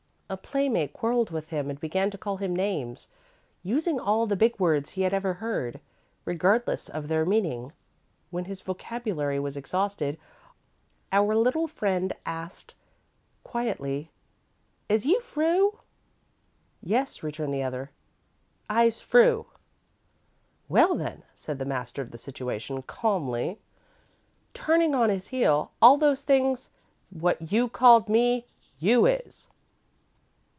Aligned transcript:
A 0.33 0.37
playmate 0.37 0.93
quarrelled 0.93 1.29
with 1.31 1.49
him 1.49 1.69
and 1.69 1.77
began 1.77 2.09
to 2.09 2.17
call 2.17 2.37
him 2.37 2.55
names, 2.55 3.09
using 3.63 3.99
all 3.99 4.25
the 4.25 4.37
big 4.37 4.57
words 4.61 4.91
he 4.91 5.01
had 5.01 5.13
ever 5.13 5.33
heard, 5.33 5.81
regardless 6.23 6.87
of 6.87 7.09
their 7.09 7.25
meaning. 7.25 7.73
When 8.29 8.45
his 8.45 8.61
vocabulary 8.61 9.41
was 9.41 9.57
exhausted, 9.57 10.17
our 11.11 11.35
little 11.35 11.67
friend 11.67 12.13
asked, 12.25 12.75
quietly: 13.43 14.09
'Is 14.87 15.05
you 15.05 15.19
froo?' 15.19 15.79
'Yes,' 16.81 17.23
returned 17.23 17.53
the 17.53 17.63
other, 17.63 17.91
'I's 18.69 19.01
froo.' 19.01 19.47
'Well 20.69 20.95
then,' 20.95 21.23
said 21.33 21.59
the 21.59 21.65
master 21.65 22.01
of 22.01 22.11
the 22.11 22.17
situation, 22.17 22.83
calmly, 22.83 23.59
turning 24.53 24.95
on 24.95 25.09
his 25.09 25.27
heel, 25.27 25.71
'all 25.81 25.97
those 25.97 26.21
things 26.23 26.69
what 27.09 27.51
you 27.51 27.67
called 27.67 28.07
me, 28.07 28.45
you 28.79 29.05
is.'" 29.05 29.49